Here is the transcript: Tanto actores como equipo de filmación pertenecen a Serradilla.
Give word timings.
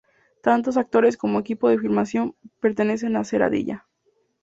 Tanto 0.41 0.71
actores 0.79 1.15
como 1.15 1.37
equipo 1.39 1.69
de 1.69 1.77
filmación 1.77 2.33
pertenecen 2.59 3.15
a 3.15 3.23
Serradilla. 3.23 3.85